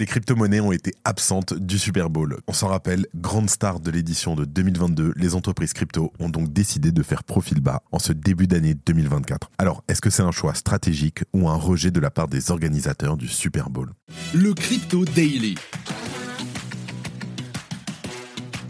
[0.00, 2.38] Les crypto-monnaies ont été absentes du Super Bowl.
[2.46, 6.90] On s'en rappelle, grande star de l'édition de 2022, les entreprises crypto ont donc décidé
[6.90, 9.50] de faire profil bas en ce début d'année 2024.
[9.58, 13.18] Alors, est-ce que c'est un choix stratégique ou un rejet de la part des organisateurs
[13.18, 13.90] du Super Bowl?
[14.32, 15.54] Le Crypto Daily.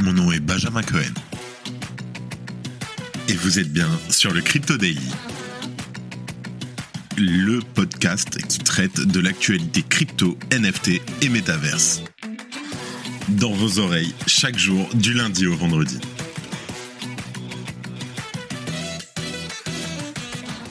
[0.00, 1.14] Mon nom est Benjamin Cohen.
[3.28, 5.12] Et vous êtes bien sur le Crypto Daily
[7.20, 12.02] le podcast qui traite de l'actualité crypto, NFT et métaverse.
[13.28, 15.98] Dans vos oreilles, chaque jour, du lundi au vendredi.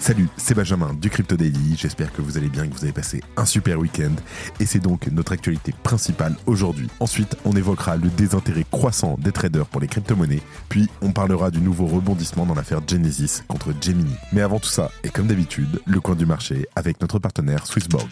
[0.09, 1.75] Salut, c'est Benjamin du Crypto Daily.
[1.77, 4.15] J'espère que vous allez bien, que vous avez passé un super week-end.
[4.59, 6.89] Et c'est donc notre actualité principale aujourd'hui.
[6.99, 10.41] Ensuite, on évoquera le désintérêt croissant des traders pour les crypto-monnaies.
[10.67, 14.15] Puis, on parlera du nouveau rebondissement dans l'affaire Genesis contre Gemini.
[14.33, 18.09] Mais avant tout ça, et comme d'habitude, le coin du marché avec notre partenaire Swissborg.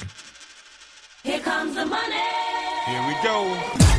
[1.26, 2.22] Here comes the money.
[2.86, 3.97] Here we go.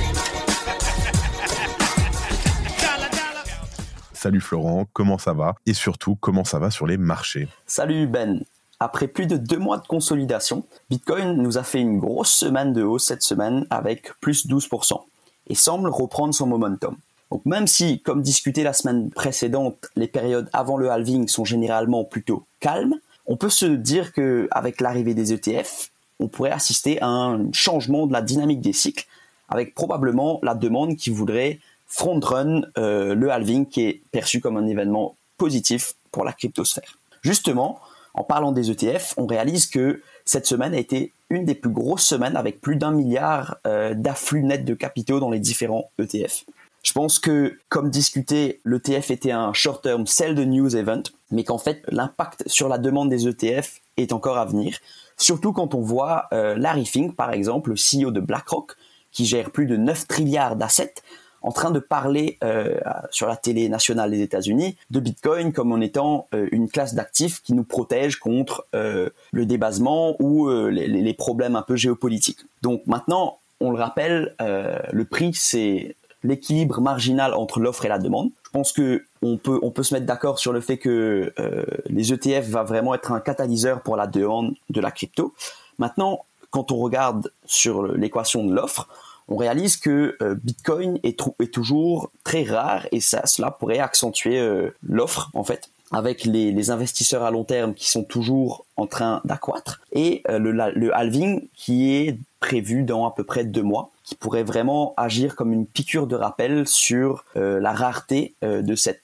[4.18, 5.54] Salut Florent, comment ça va?
[5.64, 7.46] Et surtout, comment ça va sur les marchés?
[7.68, 8.42] Salut Ben.
[8.80, 12.82] Après plus de deux mois de consolidation, Bitcoin nous a fait une grosse semaine de
[12.82, 15.00] hausse cette semaine avec plus 12%
[15.46, 16.96] et semble reprendre son momentum.
[17.30, 22.02] Donc même si, comme discuté la semaine précédente, les périodes avant le halving sont généralement
[22.04, 22.96] plutôt calmes,
[23.26, 28.12] on peut se dire qu'avec l'arrivée des ETF, on pourrait assister à un changement de
[28.12, 29.06] la dynamique des cycles,
[29.48, 34.66] avec probablement la demande qui voudrait front-run euh, le halving qui est perçu comme un
[34.66, 36.98] événement positif pour la cryptosphère.
[37.22, 37.80] Justement,
[38.14, 42.04] en parlant des ETF, on réalise que cette semaine a été une des plus grosses
[42.04, 46.44] semaines avec plus d'un milliard euh, d'afflux nets de capitaux dans les différents ETF.
[46.82, 51.58] Je pense que, comme discuté, l'ETF était un short-term sell the news event, mais qu'en
[51.58, 54.78] fait, l'impact sur la demande des ETF est encore à venir.
[55.16, 58.76] Surtout quand on voit euh, Larry Fink, par exemple, le CEO de BlackRock,
[59.10, 60.94] qui gère plus de 9 trilliards d'assets,
[61.42, 62.76] en train de parler euh,
[63.10, 67.42] sur la télé nationale des États-Unis de Bitcoin comme en étant euh, une classe d'actifs
[67.42, 72.40] qui nous protège contre euh, le débasement ou les, les, problèmes un peu géopolitiques.
[72.62, 78.30] Donc maintenant, on le rappelle, le prix c'est l'équilibre marginal entre l'offre et la demande.
[78.44, 81.32] Je pense que on peut on peut se mettre d'accord sur le fait que
[81.86, 85.34] les ETF va vraiment être un catalyseur pour la demande de la crypto.
[85.78, 88.88] Maintenant, quand on regarde sur l'équation de l'offre,
[89.28, 91.18] on réalise que euh, Bitcoin est,
[91.52, 97.22] toujours très rare et ça, cela pourrait accentuer euh, l'offre en fait avec les, investisseurs
[97.22, 102.18] à long terme qui sont toujours en train d'accroître et euh, le, halving qui est
[102.40, 106.16] prévu dans à peu près deux mois qui pourrait vraiment agir comme une piqûre de
[106.16, 109.02] rappel sur la rareté de cette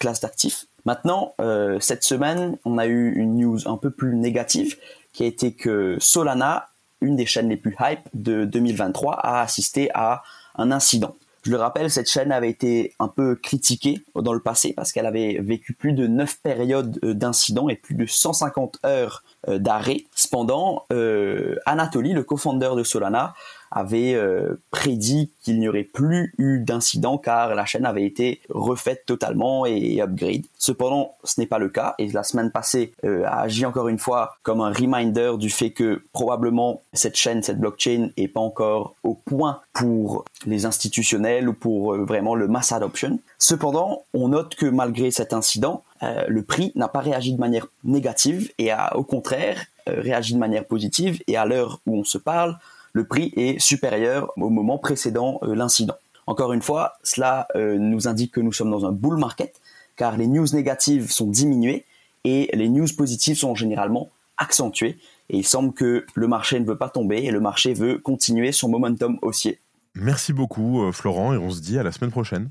[0.00, 0.66] classe d'actifs.
[0.84, 1.34] Maintenant,
[1.78, 4.78] cette semaine, on a eu une news un peu plus négative
[5.12, 6.71] qui a été que Solana
[7.02, 10.22] une des chaînes les plus hype de 2023, a assisté à
[10.56, 11.16] un incident.
[11.42, 15.06] Je le rappelle, cette chaîne avait été un peu critiquée dans le passé parce qu'elle
[15.06, 20.04] avait vécu plus de 9 périodes euh, d'incidents et plus de 150 heures d'arrêt.
[20.14, 23.34] Cependant, euh, Anatoly, le co-founder de Solana,
[23.72, 29.04] avait euh, prédit qu'il n'y aurait plus eu d'incident car la chaîne avait été refaite
[29.06, 30.42] totalement et upgrade.
[30.58, 33.98] Cependant, ce n'est pas le cas et la semaine passée euh, a agi encore une
[33.98, 38.94] fois comme un reminder du fait que probablement cette chaîne, cette blockchain est pas encore
[39.02, 43.18] au point pour les institutionnels ou pour euh, vraiment le mass adoption.
[43.44, 48.52] Cependant, on note que malgré cet incident, le prix n'a pas réagi de manière négative
[48.58, 52.56] et a au contraire réagi de manière positive et à l'heure où on se parle,
[52.92, 55.94] le prix est supérieur au moment précédent euh, l'incident.
[56.26, 59.60] Encore une fois, cela euh, nous indique que nous sommes dans un bull market,
[59.96, 61.84] car les news négatives sont diminuées
[62.24, 64.98] et les news positives sont généralement accentuées.
[65.30, 68.52] Et il semble que le marché ne veut pas tomber et le marché veut continuer
[68.52, 69.58] son momentum haussier.
[69.94, 72.50] Merci beaucoup euh, Florent et on se dit à la semaine prochaine.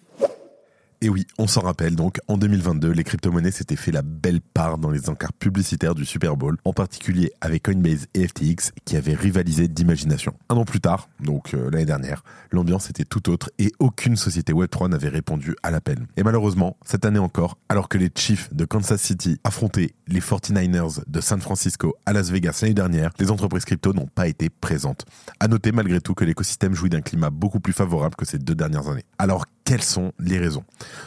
[1.03, 4.77] Et oui, on s'en rappelle donc, en 2022, les crypto-monnaies s'étaient fait la belle part
[4.77, 9.15] dans les encarts publicitaires du Super Bowl, en particulier avec Coinbase et FTX qui avaient
[9.15, 10.35] rivalisé d'imagination.
[10.49, 14.53] Un an plus tard, donc euh, l'année dernière, l'ambiance était tout autre et aucune société
[14.53, 16.05] Web3 n'avait répondu à l'appel.
[16.17, 21.01] Et malheureusement, cette année encore, alors que les Chiefs de Kansas City affrontaient les 49ers
[21.07, 25.05] de San Francisco à Las Vegas l'année dernière, les entreprises crypto n'ont pas été présentes.
[25.39, 28.53] À noter malgré tout que l'écosystème jouit d'un climat beaucoup plus favorable que ces deux
[28.53, 29.05] dernières années.
[29.17, 30.63] Alors, quelles sont les raisons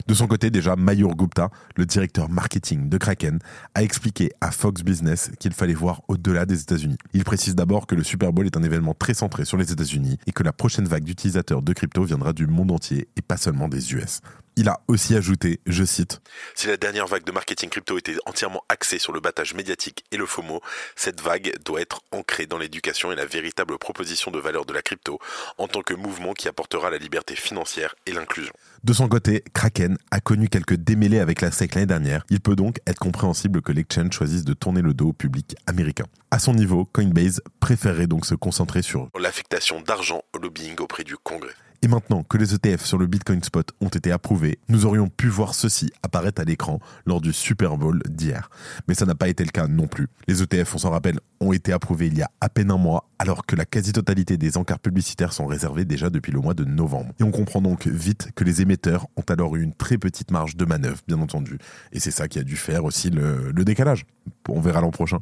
[0.07, 3.39] De son côté, déjà, Mayur Gupta, le directeur marketing de Kraken,
[3.75, 6.97] a expliqué à Fox Business qu'il fallait voir au-delà des États-Unis.
[7.13, 10.19] Il précise d'abord que le Super Bowl est un événement très centré sur les États-Unis
[10.27, 13.69] et que la prochaine vague d'utilisateurs de crypto viendra du monde entier et pas seulement
[13.69, 14.21] des US.
[14.57, 16.21] Il a aussi ajouté, je cite,
[16.55, 20.17] Si la dernière vague de marketing crypto était entièrement axée sur le battage médiatique et
[20.17, 20.63] le FOMO,
[20.95, 24.83] cette vague doit être ancrée dans l'éducation et la véritable proposition de valeur de la
[24.83, 25.19] crypto
[25.59, 28.55] en tant que mouvement qui apportera la liberté financière et l'inclusion.
[28.85, 32.27] De son côté, Kraken a connu quelques démêlés avec la SEC l'année dernière.
[32.29, 36.05] Il peut donc être compréhensible que l'exchange choisisse de tourner le dos au public américain.
[36.31, 41.17] À son niveau, Coinbase préférerait donc se concentrer sur l'affectation d'argent au lobbying auprès du
[41.17, 41.55] Congrès.
[41.81, 45.29] Et maintenant que les ETF sur le Bitcoin Spot ont été approuvés, nous aurions pu
[45.29, 48.49] voir ceci apparaître à l'écran lors du Super Bowl d'hier.
[48.89, 50.09] Mais ça n'a pas été le cas non plus.
[50.29, 53.09] Les ETF, on s'en rappelle, ont été approuvés il y a à peine un mois,
[53.19, 57.13] alors que la quasi-totalité des encarts publicitaires sont réservés déjà depuis le mois de novembre.
[57.21, 60.57] Et on comprend donc vite que les émetteurs ont alors eu une très petite marge
[60.57, 61.59] de manœuvre, bien entendu.
[61.93, 64.05] Et c'est ça qui a dû faire aussi le, le décalage.
[64.49, 65.19] On verra l'an prochain.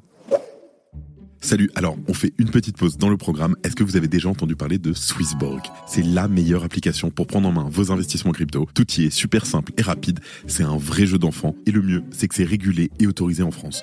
[1.45, 3.57] Salut, alors on fait une petite pause dans le programme.
[3.65, 5.61] Est-ce que vous avez déjà entendu parler de Swissborg?
[5.89, 8.69] C'est la meilleure application pour prendre en main vos investissements crypto.
[8.75, 10.21] Tout y est super simple et rapide.
[10.47, 11.57] C'est un vrai jeu d'enfant.
[11.67, 13.83] Et le mieux, c'est que c'est régulé et autorisé en France.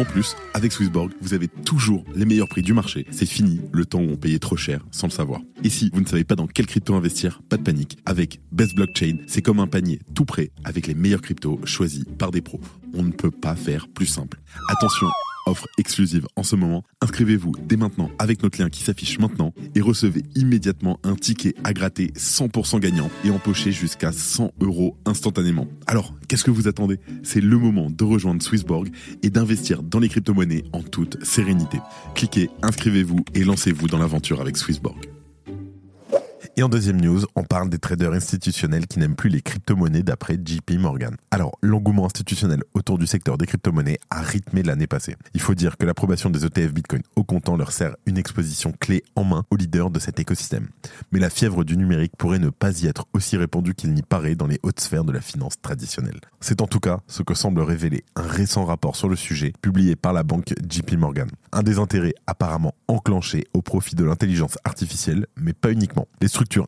[0.00, 3.06] En plus, avec Swissborg, vous avez toujours les meilleurs prix du marché.
[3.12, 5.40] C'est fini le temps où on payait trop cher sans le savoir.
[5.62, 7.98] Et si vous ne savez pas dans quelle crypto investir, pas de panique.
[8.04, 12.32] Avec Best Blockchain, c'est comme un panier tout prêt avec les meilleurs cryptos choisis par
[12.32, 12.60] des pros.
[12.94, 14.40] On ne peut pas faire plus simple.
[14.68, 15.06] Attention,
[15.46, 16.84] offre exclusive en ce moment.
[17.00, 21.72] Inscrivez-vous dès maintenant avec notre lien qui s'affiche maintenant et recevez immédiatement un ticket à
[21.72, 25.66] gratter 100% gagnant et empocher jusqu'à 100 euros instantanément.
[25.86, 26.98] Alors, qu'est-ce que vous attendez?
[27.22, 28.90] C'est le moment de rejoindre Swissborg
[29.22, 31.78] et d'investir dans les crypto-monnaies en toute sérénité.
[32.14, 35.15] Cliquez, inscrivez-vous et lancez-vous dans l'aventure avec Swissborg.
[36.58, 40.38] Et en deuxième news, on parle des traders institutionnels qui n'aiment plus les crypto-monnaies d'après
[40.42, 41.14] JP Morgan.
[41.30, 45.16] Alors, l'engouement institutionnel autour du secteur des crypto-monnaies a rythmé l'année passée.
[45.34, 49.04] Il faut dire que l'approbation des ETF Bitcoin au comptant leur sert une exposition clé
[49.16, 50.68] en main aux leaders de cet écosystème.
[51.12, 54.34] Mais la fièvre du numérique pourrait ne pas y être aussi répandue qu'il n'y paraît
[54.34, 56.20] dans les hautes sphères de la finance traditionnelle.
[56.40, 59.94] C'est en tout cas ce que semble révéler un récent rapport sur le sujet publié
[59.94, 61.28] par la banque JP Morgan.
[61.52, 66.08] Un des intérêts apparemment enclenché au profit de l'intelligence artificielle, mais pas uniquement.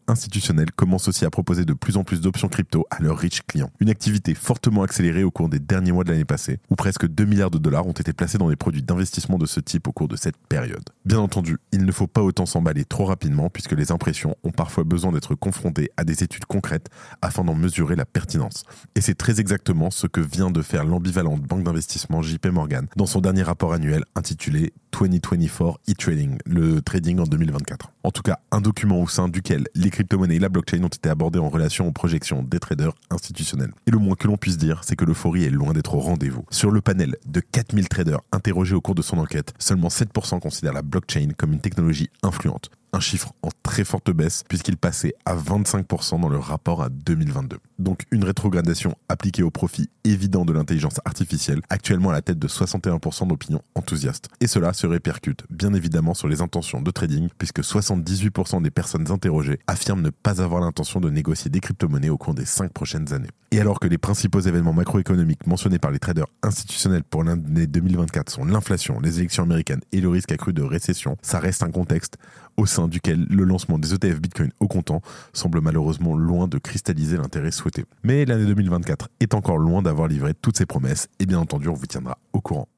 [0.06, 3.70] Institutionnelles commencent aussi à proposer de plus en plus d'options crypto à leurs riches clients.
[3.80, 7.24] Une activité fortement accélérée au cours des derniers mois de l'année passée, où presque 2
[7.24, 10.08] milliards de dollars ont été placés dans des produits d'investissement de ce type au cours
[10.08, 10.84] de cette période.
[11.04, 14.84] Bien entendu, il ne faut pas autant s'emballer trop rapidement puisque les impressions ont parfois
[14.84, 16.88] besoin d'être confrontées à des études concrètes
[17.22, 18.64] afin d'en mesurer la pertinence.
[18.94, 23.06] Et c'est très exactement ce que vient de faire l'ambivalente banque d'investissement JP Morgan dans
[23.06, 27.92] son dernier rapport annuel intitulé 2024 e-trading, le trading en 2024.
[28.02, 31.08] En tout cas, un document au sein duquel les crypto-monnaies et la blockchain ont été
[31.08, 33.72] abordés en relation aux projections des traders institutionnels.
[33.86, 36.44] Et le moins que l'on puisse dire, c'est que l'euphorie est loin d'être au rendez-vous.
[36.50, 40.72] Sur le panel de 4000 traders interrogés au cours de son enquête, seulement 7% considèrent
[40.72, 45.36] la blockchain comme une technologie influente un chiffre en très forte baisse puisqu'il passait à
[45.36, 47.58] 25% dans le rapport à 2022.
[47.78, 52.48] Donc une rétrogradation appliquée au profit évident de l'intelligence artificielle, actuellement à la tête de
[52.48, 54.28] 61% d'opinions enthousiastes.
[54.40, 59.10] Et cela se répercute bien évidemment sur les intentions de trading puisque 78% des personnes
[59.10, 63.12] interrogées affirment ne pas avoir l'intention de négocier des crypto-monnaies au cours des 5 prochaines
[63.12, 63.30] années.
[63.50, 68.30] Et alors que les principaux événements macroéconomiques mentionnés par les traders institutionnels pour l'année 2024
[68.30, 72.18] sont l'inflation, les élections américaines et le risque accru de récession, ça reste un contexte
[72.56, 75.02] au sein duquel le lancement des ETF Bitcoin au comptant
[75.32, 77.84] semble malheureusement loin de cristalliser l'intérêt souhaité.
[78.04, 81.74] Mais l'année 2024 est encore loin d'avoir livré toutes ses promesses et bien entendu on
[81.74, 82.68] vous tiendra au courant.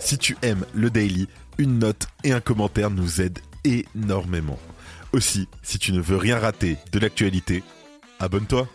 [0.00, 4.58] Si tu aimes le daily, une note et un commentaire nous aident énormément.
[5.12, 7.62] Aussi, si tu ne veux rien rater de l'actualité,
[8.20, 8.68] abonne-toi.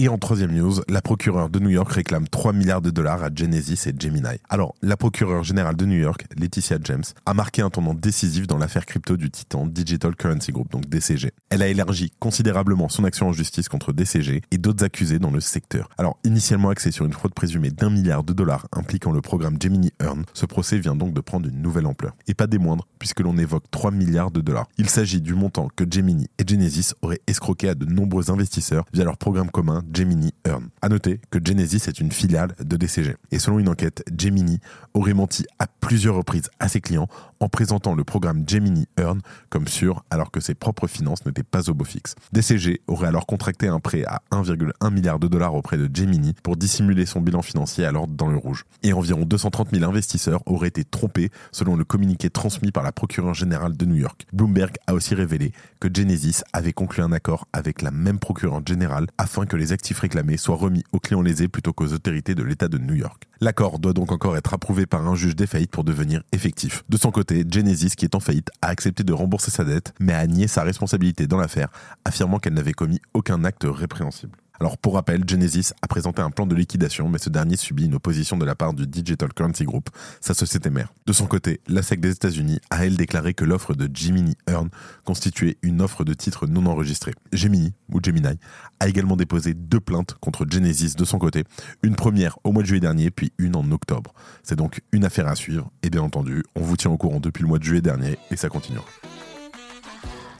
[0.00, 3.30] Et en troisième news, la procureure de New York réclame 3 milliards de dollars à
[3.34, 4.38] Genesis et Gemini.
[4.48, 8.58] Alors, la procureure générale de New York, Laetitia James, a marqué un tournant décisif dans
[8.58, 11.32] l'affaire crypto du titan Digital Currency Group, donc DCG.
[11.50, 15.40] Elle a élargi considérablement son action en justice contre DCG et d'autres accusés dans le
[15.40, 15.88] secteur.
[15.98, 19.90] Alors, initialement axé sur une fraude présumée d'un milliard de dollars impliquant le programme Gemini
[20.00, 22.14] Earn, ce procès vient donc de prendre une nouvelle ampleur.
[22.28, 24.68] Et pas des moindres, puisque l'on évoque 3 milliards de dollars.
[24.78, 29.02] Il s'agit du montant que Gemini et Genesis auraient escroqué à de nombreux investisseurs via
[29.02, 30.68] leur programme commun Gemini Earn.
[30.82, 33.16] A noter que Genesis est une filiale de DCG.
[33.30, 34.58] Et selon une enquête, Gemini
[34.94, 37.08] aurait menti à plusieurs reprises à ses clients
[37.40, 41.70] en présentant le programme Gemini Earn comme sûr alors que ses propres finances n'étaient pas
[41.70, 42.14] au beau fixe.
[42.32, 46.56] DCG aurait alors contracté un prêt à 1,1 milliard de dollars auprès de Gemini pour
[46.56, 48.64] dissimuler son bilan financier alors dans le rouge.
[48.82, 53.34] Et environ 230 000 investisseurs auraient été trompés selon le communiqué transmis par la procureure
[53.34, 54.26] générale de New York.
[54.32, 59.06] Bloomberg a aussi révélé que Genesis avait conclu un accord avec la même procureure générale
[59.16, 62.66] afin que les actifs réclamés soient remis aux clients lésés plutôt qu'aux autorités de l'État
[62.66, 63.28] de New York.
[63.40, 66.82] L'accord doit donc encore être approuvé par un juge des faillites pour devenir effectif.
[66.88, 70.14] De son côté, Genesis, qui est en faillite, a accepté de rembourser sa dette, mais
[70.14, 71.68] a nié sa responsabilité dans l'affaire,
[72.04, 74.36] affirmant qu'elle n'avait commis aucun acte répréhensible.
[74.60, 77.94] Alors pour rappel, Genesis a présenté un plan de liquidation, mais ce dernier subit une
[77.94, 79.88] opposition de la part du Digital Currency Group,
[80.20, 80.92] sa société mère.
[81.06, 84.68] De son côté, la SEC des États-Unis a elle déclaré que l'offre de Gemini Earn
[85.04, 87.14] constituait une offre de titres non enregistrés.
[87.32, 88.38] Gemini, ou Gemini,
[88.80, 91.44] a également déposé deux plaintes contre Genesis de son côté,
[91.82, 94.12] une première au mois de juillet dernier, puis une en octobre.
[94.42, 97.42] C'est donc une affaire à suivre, et bien entendu, on vous tient au courant depuis
[97.42, 98.84] le mois de juillet dernier, et ça continuera.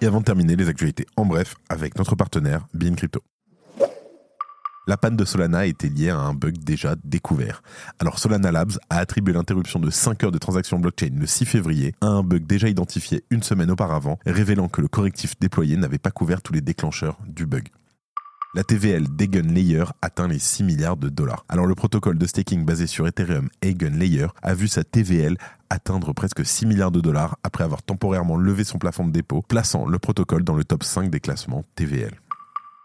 [0.01, 3.21] Et avant de terminer, les actualités en bref avec notre partenaire, Bean Crypto.
[4.89, 7.63] La panne de Solana était liée à un bug déjà découvert.
[7.99, 11.95] Alors Solana Labs a attribué l'interruption de 5 heures de transactions blockchain le 6 février
[12.01, 16.11] à un bug déjà identifié une semaine auparavant, révélant que le correctif déployé n'avait pas
[16.11, 17.69] couvert tous les déclencheurs du bug.
[18.55, 21.45] La TVL d'Egun Layer atteint les 6 milliards de dollars.
[21.51, 25.37] Alors le protocole de staking basé sur Ethereum Egun Layer a vu sa TVL
[25.69, 29.87] atteindre presque 6 milliards de dollars après avoir temporairement levé son plafond de dépôt, plaçant
[29.87, 32.15] le protocole dans le top 5 des classements TVL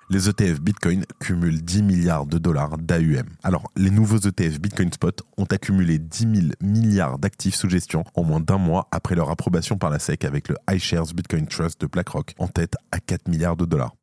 [0.09, 3.27] les ETF Bitcoin cumulent 10 milliards de dollars d'AUM.
[3.43, 6.31] Alors, les nouveaux ETF Bitcoin Spot ont accumulé 10 000
[6.61, 10.49] milliards d'actifs sous gestion en moins d'un mois après leur approbation par la SEC avec
[10.49, 13.93] le iShares Bitcoin Trust de BlackRock en tête à 4 milliards de dollars.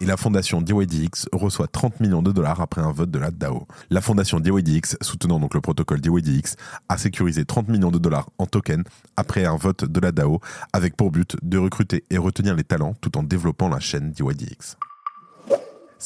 [0.00, 3.68] Et la fondation DYDX reçoit 30 millions de dollars après un vote de la DAO.
[3.90, 6.56] La fondation DYDX, soutenant donc le protocole DYDX,
[6.88, 8.84] a sécurisé 30 millions de dollars en tokens
[9.16, 10.40] après un vote de la DAO
[10.72, 14.76] avec pour but de recruter et retenir les talents tout en développant la chaîne DYDX.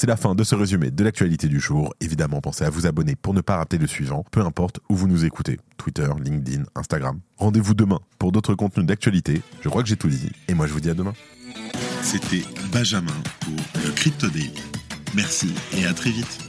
[0.01, 1.93] C'est la fin de ce résumé de l'actualité du jour.
[2.01, 5.09] Évidemment, pensez à vous abonner pour ne pas rater le suivant, peu importe où vous
[5.09, 5.59] nous écoutez.
[5.77, 7.19] Twitter, LinkedIn, Instagram.
[7.37, 9.43] Rendez-vous demain pour d'autres contenus d'actualité.
[9.61, 10.31] Je crois que j'ai tout dit.
[10.47, 11.15] Et moi, je vous dis à demain.
[12.03, 14.63] C'était Benjamin pour le Crypto Daily.
[15.17, 16.48] Merci et à très vite.